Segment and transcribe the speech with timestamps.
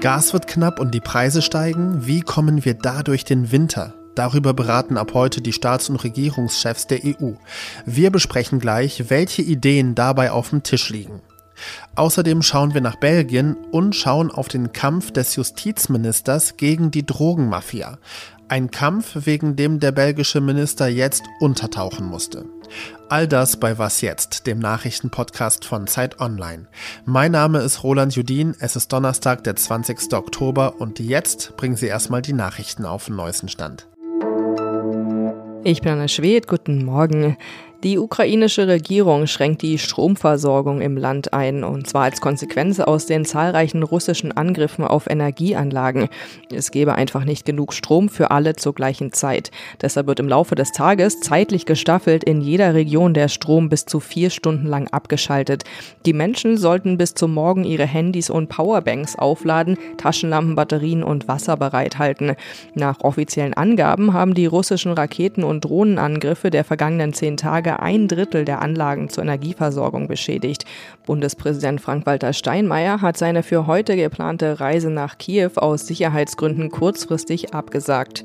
[0.00, 2.06] Gas wird knapp und die Preise steigen.
[2.06, 3.92] Wie kommen wir da durch den Winter?
[4.14, 7.32] Darüber beraten ab heute die Staats- und Regierungschefs der EU.
[7.84, 11.20] Wir besprechen gleich, welche Ideen dabei auf dem Tisch liegen.
[11.94, 17.98] Außerdem schauen wir nach Belgien und schauen auf den Kampf des Justizministers gegen die Drogenmafia.
[18.48, 22.46] Ein Kampf, wegen dem der belgische Minister jetzt untertauchen musste.
[23.08, 26.66] All das bei Was jetzt, dem Nachrichtenpodcast von Zeit Online.
[27.04, 30.12] Mein Name ist Roland Judin, es ist Donnerstag, der 20.
[30.14, 33.86] Oktober und jetzt bringen Sie erstmal die Nachrichten auf den neuesten Stand.
[35.62, 37.36] Ich bin Anna Schwed, guten Morgen.
[37.82, 43.24] Die ukrainische Regierung schränkt die Stromversorgung im Land ein, und zwar als Konsequenz aus den
[43.24, 46.10] zahlreichen russischen Angriffen auf Energieanlagen.
[46.54, 49.50] Es gebe einfach nicht genug Strom für alle zur gleichen Zeit.
[49.80, 53.98] Deshalb wird im Laufe des Tages zeitlich gestaffelt in jeder Region der Strom bis zu
[53.98, 55.64] vier Stunden lang abgeschaltet.
[56.04, 61.56] Die Menschen sollten bis zum Morgen ihre Handys und Powerbanks aufladen, Taschenlampen, Batterien und Wasser
[61.56, 62.34] bereithalten.
[62.74, 68.08] Nach offiziellen Angaben haben die russischen Raketen- und Drohnenangriffe der vergangenen zehn Tage Tage ein
[68.08, 70.64] Drittel der Anlagen zur Energieversorgung beschädigt.
[71.06, 78.24] Bundespräsident Frank-Walter Steinmeier hat seine für heute geplante Reise nach Kiew aus Sicherheitsgründen kurzfristig abgesagt.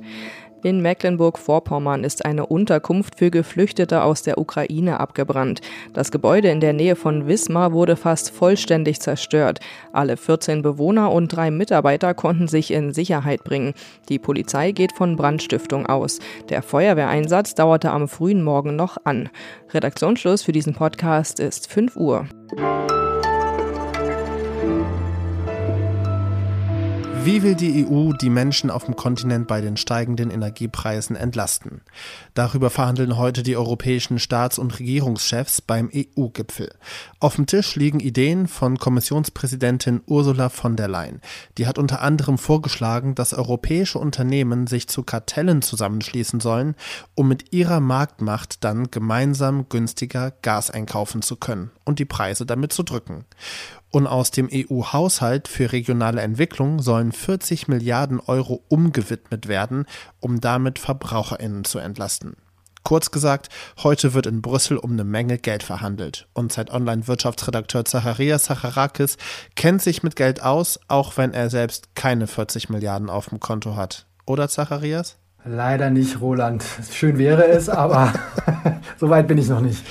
[0.65, 5.61] In Mecklenburg-Vorpommern ist eine Unterkunft für Geflüchtete aus der Ukraine abgebrannt.
[5.93, 9.59] Das Gebäude in der Nähe von Wismar wurde fast vollständig zerstört.
[9.93, 13.75] Alle 14 Bewohner und drei Mitarbeiter konnten sich in Sicherheit bringen.
[14.09, 16.17] Die Polizei geht von Brandstiftung aus.
[16.49, 19.29] Der Feuerwehreinsatz dauerte am frühen Morgen noch an.
[19.71, 22.27] Redaktionsschluss für diesen Podcast ist 5 Uhr.
[27.25, 31.81] Wie will die EU die Menschen auf dem Kontinent bei den steigenden Energiepreisen entlasten?
[32.35, 36.71] Darüber verhandeln heute die europäischen Staats- und Regierungschefs beim EU-Gipfel.
[37.19, 41.19] Auf dem Tisch liegen Ideen von Kommissionspräsidentin Ursula von der Leyen.
[41.57, 46.75] Die hat unter anderem vorgeschlagen, dass europäische Unternehmen sich zu Kartellen zusammenschließen sollen,
[47.15, 52.71] um mit ihrer Marktmacht dann gemeinsam günstiger Gas einkaufen zu können und die Preise damit
[52.71, 53.25] zu drücken.
[53.95, 59.85] Und aus dem EU-Haushalt für regionale Entwicklung sollen 40 Milliarden Euro umgewidmet werden,
[60.19, 62.35] um damit Verbraucherinnen zu entlasten.
[62.85, 63.49] Kurz gesagt,
[63.81, 66.27] heute wird in Brüssel um eine Menge Geld verhandelt.
[66.33, 69.17] Und Zeit Online Wirtschaftsredakteur Zacharias Sacharakis
[69.55, 73.75] kennt sich mit Geld aus, auch wenn er selbst keine 40 Milliarden auf dem Konto
[73.75, 74.05] hat.
[74.27, 75.17] Oder Zacharias?
[75.43, 76.63] Leider nicht, Roland.
[76.91, 78.13] Schön wäre es, aber
[78.99, 79.83] so weit bin ich noch nicht.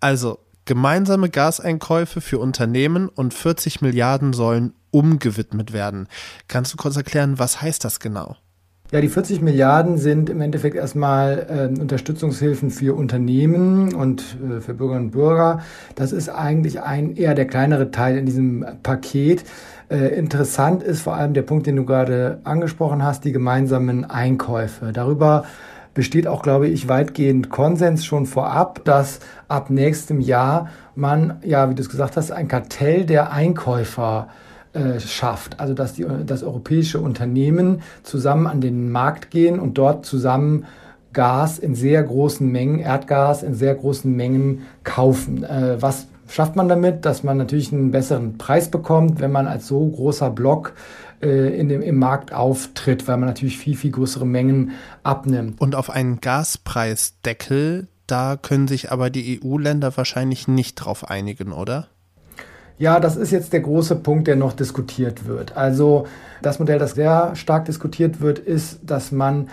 [0.00, 6.08] Also, Gemeinsame Gaseinkäufe für Unternehmen und 40 Milliarden sollen umgewidmet werden.
[6.48, 8.36] Kannst du kurz erklären, was heißt das genau?
[8.92, 14.72] Ja, die 40 Milliarden sind im Endeffekt erstmal äh, Unterstützungshilfen für Unternehmen und äh, für
[14.74, 15.60] Bürgerinnen und Bürger.
[15.96, 19.44] Das ist eigentlich ein eher der kleinere Teil in diesem Paket.
[19.88, 24.92] Äh, interessant ist vor allem der Punkt, den du gerade angesprochen hast, die gemeinsamen Einkäufe.
[24.92, 25.44] Darüber
[25.94, 31.74] besteht auch, glaube ich, weitgehend Konsens schon vorab, dass ab nächstem Jahr man, ja, wie
[31.74, 34.28] du es gesagt hast, ein Kartell der Einkäufer
[34.72, 35.60] äh, schafft.
[35.60, 40.66] Also dass die, das europäische Unternehmen zusammen an den Markt gehen und dort zusammen
[41.12, 45.44] Gas in sehr großen Mengen, Erdgas in sehr großen Mengen kaufen.
[45.44, 47.04] Äh, was schafft man damit?
[47.04, 50.74] Dass man natürlich einen besseren Preis bekommt, wenn man als so großer Block
[51.22, 55.60] äh, in dem, im Markt auftritt, weil man natürlich viel, viel größere Mengen abnimmt.
[55.60, 61.88] Und auf einen Gaspreisdeckel, da können sich aber die EU-Länder wahrscheinlich nicht drauf einigen, oder?
[62.76, 65.56] Ja, das ist jetzt der große Punkt, der noch diskutiert wird.
[65.56, 66.06] Also
[66.42, 69.48] das Modell, das sehr stark diskutiert wird, ist, dass man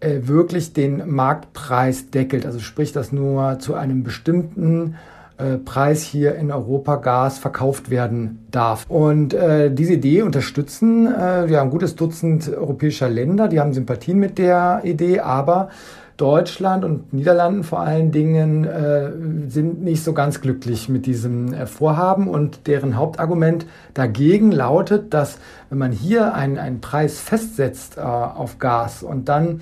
[0.00, 2.46] äh, wirklich den Marktpreis deckelt.
[2.46, 4.96] Also sprich, dass nur zu einem bestimmten
[5.36, 8.86] äh, Preis hier in Europa Gas verkauft werden darf.
[8.88, 14.18] Und äh, diese Idee unterstützen äh, ja ein gutes Dutzend europäischer Länder, die haben Sympathien
[14.18, 15.70] mit der Idee, aber
[16.16, 19.10] Deutschland und Niederlanden vor allen Dingen äh,
[19.48, 25.38] sind nicht so ganz glücklich mit diesem äh, Vorhaben und deren Hauptargument dagegen lautet, dass
[25.70, 29.60] wenn man hier einen, einen Preis festsetzt äh, auf Gas und dann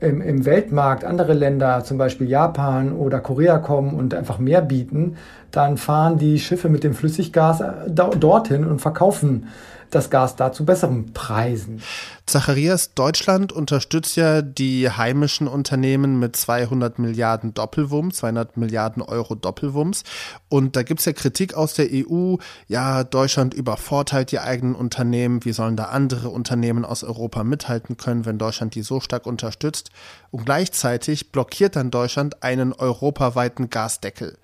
[0.00, 5.16] im, im Weltmarkt andere Länder, zum Beispiel Japan oder Korea kommen und einfach mehr bieten,
[5.50, 9.48] dann fahren die Schiffe mit dem Flüssiggas äh, dorthin und verkaufen
[9.90, 11.82] das Gas da zu besseren Preisen.
[12.30, 20.04] Zacharias, Deutschland unterstützt ja die heimischen Unternehmen mit 200 Milliarden Doppelwumms, 200 Milliarden Euro Doppelwumms.
[20.48, 22.36] Und da gibt es ja Kritik aus der EU,
[22.68, 28.24] ja, Deutschland übervorteilt die eigenen Unternehmen, wie sollen da andere Unternehmen aus Europa mithalten können,
[28.26, 29.90] wenn Deutschland die so stark unterstützt?
[30.30, 34.38] Und gleichzeitig blockiert dann Deutschland einen europaweiten Gasdeckel.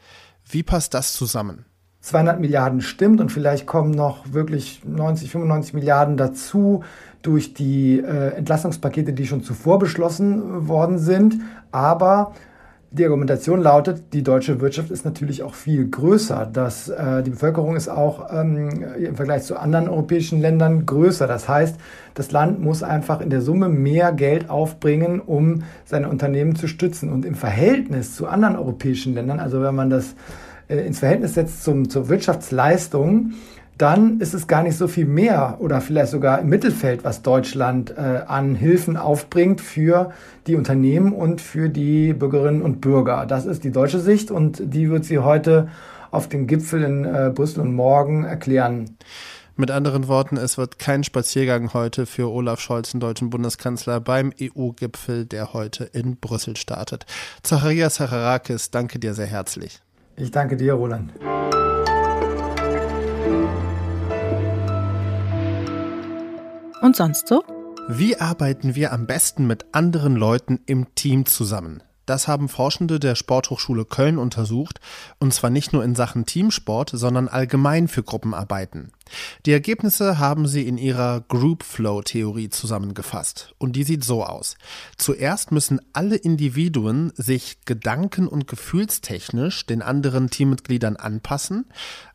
[0.44, 1.66] Wie passt das zusammen?
[2.06, 6.84] 200 Milliarden stimmt und vielleicht kommen noch wirklich 90, 95 Milliarden dazu
[7.22, 11.34] durch die äh, Entlastungspakete, die schon zuvor beschlossen worden sind.
[11.72, 12.32] Aber
[12.92, 16.48] die Argumentation lautet, die deutsche Wirtschaft ist natürlich auch viel größer.
[16.52, 21.26] Das, äh, die Bevölkerung ist auch ähm, im Vergleich zu anderen europäischen Ländern größer.
[21.26, 21.74] Das heißt,
[22.14, 27.12] das Land muss einfach in der Summe mehr Geld aufbringen, um seine Unternehmen zu stützen.
[27.12, 30.14] Und im Verhältnis zu anderen europäischen Ländern, also wenn man das
[30.68, 33.32] äh, ins Verhältnis setzt zum, zur Wirtschaftsleistung,
[33.78, 37.90] dann ist es gar nicht so viel mehr oder vielleicht sogar im Mittelfeld, was Deutschland
[37.90, 40.12] äh, an Hilfen aufbringt für
[40.46, 43.26] die Unternehmen und für die Bürgerinnen und Bürger.
[43.26, 45.68] Das ist die deutsche Sicht und die wird sie heute
[46.10, 48.96] auf dem Gipfel in äh, Brüssel und morgen erklären.
[49.58, 54.32] Mit anderen Worten, es wird kein Spaziergang heute für Olaf Scholz, den deutschen Bundeskanzler, beim
[54.40, 57.06] EU-Gipfel, der heute in Brüssel startet.
[57.42, 59.80] Zacharias Harakis, danke dir sehr herzlich.
[60.18, 61.12] Ich danke dir, Roland.
[66.80, 67.44] Und sonst so?
[67.88, 71.82] Wie arbeiten wir am besten mit anderen Leuten im Team zusammen?
[72.06, 74.80] Das haben Forschende der Sporthochschule Köln untersucht,
[75.18, 78.92] und zwar nicht nur in Sachen Teamsport, sondern allgemein für Gruppenarbeiten.
[79.44, 84.56] Die Ergebnisse haben sie in ihrer Group Flow Theorie zusammengefasst, und die sieht so aus.
[84.96, 91.66] Zuerst müssen alle Individuen sich gedanken- und gefühlstechnisch den anderen Teammitgliedern anpassen,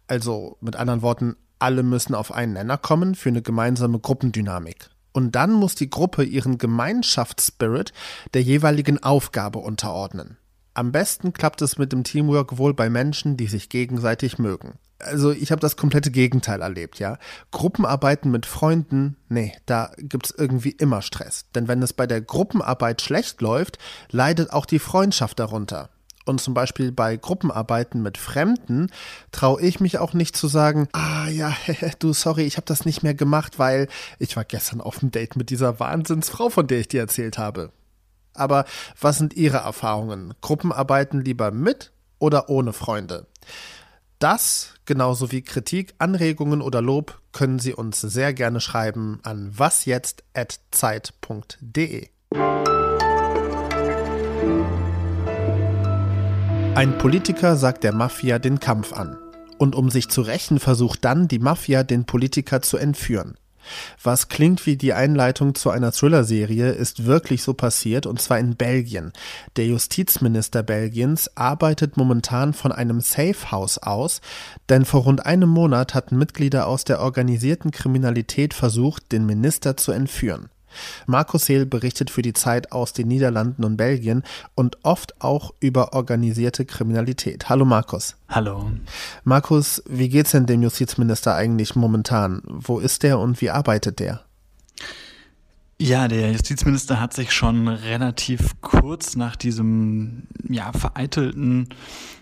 [0.07, 4.89] also mit anderen Worten, alle müssen auf einen Nenner kommen für eine gemeinsame Gruppendynamik.
[5.13, 7.93] Und dann muss die Gruppe ihren Gemeinschaftsspirit
[8.33, 10.37] der jeweiligen Aufgabe unterordnen.
[10.73, 14.79] Am besten klappt es mit dem Teamwork wohl bei Menschen, die sich gegenseitig mögen.
[14.99, 17.17] Also ich habe das komplette Gegenteil erlebt, ja.
[17.49, 21.45] Gruppenarbeiten mit Freunden, nee, da gibt's irgendwie immer Stress.
[21.55, 23.79] Denn wenn es bei der Gruppenarbeit schlecht läuft,
[24.11, 25.89] leidet auch die Freundschaft darunter.
[26.25, 28.91] Und zum Beispiel bei Gruppenarbeiten mit Fremden
[29.31, 31.53] traue ich mich auch nicht zu sagen, ah ja,
[31.99, 33.87] du sorry, ich habe das nicht mehr gemacht, weil
[34.19, 37.71] ich war gestern auf dem Date mit dieser Wahnsinnsfrau, von der ich dir erzählt habe.
[38.33, 38.65] Aber
[38.99, 40.33] was sind Ihre Erfahrungen?
[40.41, 43.27] Gruppenarbeiten lieber mit oder ohne Freunde?
[44.19, 52.09] Das, genauso wie Kritik, Anregungen oder Lob, können Sie uns sehr gerne schreiben an wasjetzt.zeit.de.
[56.81, 59.15] Ein Politiker sagt der Mafia den Kampf an.
[59.59, 63.35] Und um sich zu rächen, versucht dann die Mafia, den Politiker zu entführen.
[64.01, 68.55] Was klingt wie die Einleitung zu einer Thriller-Serie, ist wirklich so passiert, und zwar in
[68.55, 69.13] Belgien.
[69.57, 74.19] Der Justizminister Belgiens arbeitet momentan von einem Safe House aus,
[74.69, 79.91] denn vor rund einem Monat hatten Mitglieder aus der organisierten Kriminalität versucht, den Minister zu
[79.91, 80.49] entführen.
[81.05, 84.23] Markus Seel berichtet für die Zeit aus den Niederlanden und Belgien
[84.55, 87.49] und oft auch über organisierte Kriminalität.
[87.49, 88.15] Hallo Markus.
[88.29, 88.71] Hallo.
[89.23, 92.41] Markus, wie geht's denn dem Justizminister eigentlich momentan?
[92.45, 94.21] Wo ist der und wie arbeitet der?
[95.83, 101.69] Ja, der Justizminister hat sich schon relativ kurz nach diesem ja, vereitelten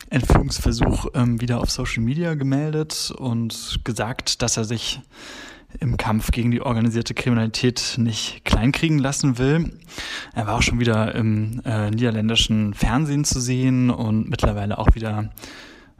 [0.09, 5.01] Entführungsversuch ähm, wieder auf Social Media gemeldet und gesagt, dass er sich
[5.81, 9.73] im Kampf gegen die organisierte Kriminalität nicht kleinkriegen lassen will.
[10.33, 15.31] Er war auch schon wieder im äh, niederländischen Fernsehen zu sehen und mittlerweile auch wieder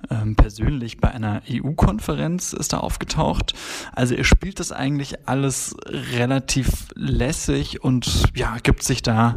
[0.09, 3.53] ähm, persönlich bei einer EU-Konferenz ist er aufgetaucht.
[3.93, 9.35] Also er spielt das eigentlich alles relativ lässig und ja, gibt sich da,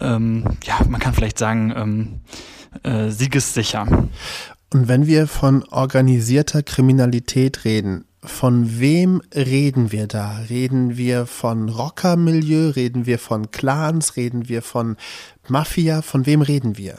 [0.00, 2.20] ähm, ja, man kann vielleicht sagen, ähm,
[2.82, 3.86] äh, siegessicher.
[4.72, 10.38] Und wenn wir von organisierter Kriminalität reden, von wem reden wir da?
[10.50, 12.70] Reden wir von Rockermilieu?
[12.70, 14.16] Reden wir von Clans?
[14.16, 14.96] Reden wir von
[15.48, 16.02] Mafia?
[16.02, 16.98] Von wem reden wir?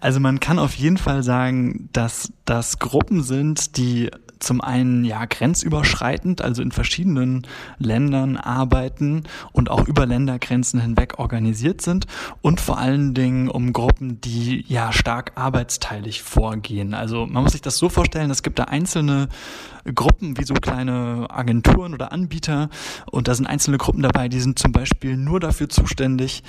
[0.00, 5.24] Also man kann auf jeden Fall sagen, dass das Gruppen sind, die zum einen ja
[5.24, 7.46] grenzüberschreitend, also in verschiedenen
[7.78, 12.06] Ländern arbeiten und auch über Ländergrenzen hinweg organisiert sind
[12.42, 16.94] und vor allen Dingen um Gruppen, die ja stark arbeitsteilig vorgehen.
[16.94, 19.28] Also man muss sich das so vorstellen, es gibt da einzelne
[19.94, 22.68] Gruppen wie so kleine Agenturen oder Anbieter
[23.10, 26.42] und da sind einzelne Gruppen dabei, die sind zum Beispiel nur dafür zuständig,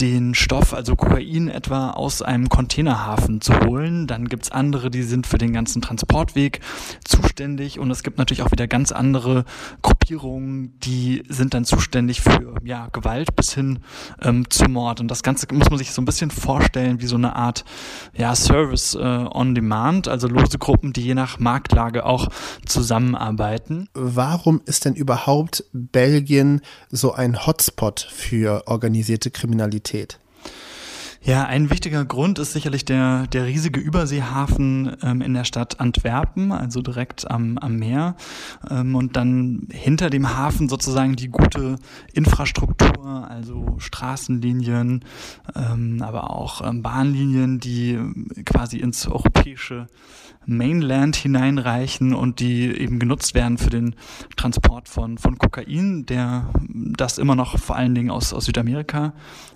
[0.00, 4.06] den Stoff, also Kokain etwa, aus einem Containerhafen zu holen.
[4.06, 6.60] Dann gibt's andere, die sind für den ganzen Transportweg
[7.04, 9.44] zuständig und es gibt natürlich auch wieder ganz andere
[9.82, 13.80] Gruppierungen, die sind dann zuständig für ja, Gewalt bis hin
[14.22, 15.00] ähm, zu Mord.
[15.00, 17.64] Und das Ganze muss man sich so ein bisschen vorstellen wie so eine Art
[18.16, 22.28] ja, Service äh, on Demand, also lose Gruppen, die je nach Marktlage auch
[22.66, 23.88] zusammenarbeiten.
[23.94, 30.18] Warum ist denn überhaupt Belgien so ein Hotspot für organisierte Kriminalität?
[31.24, 36.50] Ja, ein wichtiger Grund ist sicherlich der, der riesige Überseehafen ähm, in der Stadt Antwerpen,
[36.50, 38.16] also direkt am, am Meer.
[38.68, 41.76] Ähm, und dann hinter dem Hafen sozusagen die gute
[42.12, 45.04] Infrastruktur, also Straßenlinien,
[45.54, 48.00] ähm, aber auch ähm, Bahnlinien, die
[48.44, 49.86] quasi ins europäische
[50.44, 53.94] Mainland hineinreichen und die eben genutzt werden für den
[54.36, 59.12] Transport von, von Kokain, der das immer noch vor allen Dingen aus, aus Südamerika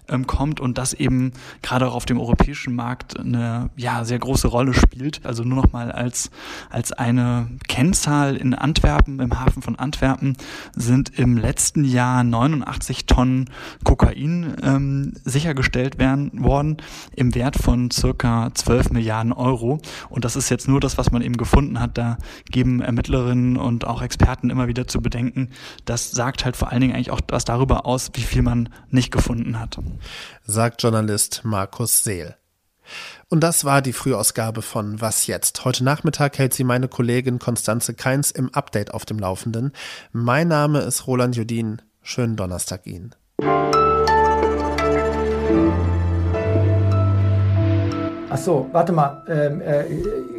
[0.09, 1.33] ähm, kommt und das eben
[1.63, 5.25] gerade auch auf dem europäischen Markt eine ja, sehr große Rolle spielt.
[5.25, 6.31] Also nur noch mal als,
[6.71, 10.37] als eine Kennzahl in Antwerpen, im Hafen von Antwerpen,
[10.75, 13.51] sind im letzten Jahr 89 Tonnen
[13.85, 16.77] Kokain ähm, sichergestellt werden, worden
[17.15, 19.81] im Wert von circa 12 Milliarden Euro.
[20.09, 21.99] Und das ist jetzt nur das, was man eben gefunden hat.
[21.99, 22.19] Da
[22.51, 25.51] geben Ermittlerinnen und auch Experten immer wieder zu bedenken.
[25.85, 29.11] Das sagt halt vor allen Dingen eigentlich auch was darüber aus, wie viel man nicht
[29.11, 29.79] gefunden hat
[30.47, 32.37] sagt Journalist Markus Seel.
[33.29, 35.65] Und das war die Frühausgabe von Was jetzt?
[35.65, 39.73] Heute Nachmittag hält sie meine Kollegin Konstanze Keins im Update auf dem Laufenden.
[40.13, 41.83] Mein Name ist Roland Judin.
[42.01, 43.13] Schönen Donnerstag Ihnen.
[48.31, 49.25] Ach so, warte mal.
[49.29, 49.85] Ähm, äh,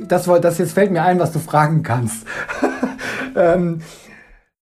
[0.08, 2.26] das, das jetzt fällt mir ein, was du fragen kannst.
[3.36, 3.82] ähm,